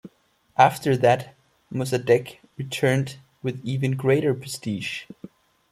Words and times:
After 0.57 0.97
that, 0.97 1.35
Mossadegh 1.71 2.37
returned 2.57 3.17
with 3.43 3.61
even 3.63 3.91
greater 3.95 4.33
prestige. 4.33 5.03